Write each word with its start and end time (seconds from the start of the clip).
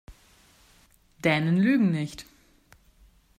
Dänen 1.23 1.57
lügen 1.59 1.91
nicht. 1.91 2.25